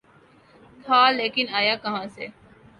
[0.85, 2.27] تھا‘ لیکن آیا کہاں سے؟